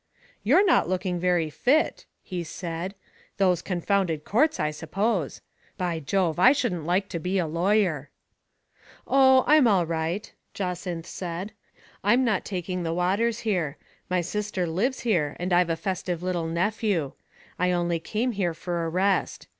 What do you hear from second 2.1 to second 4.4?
he said." Those confounded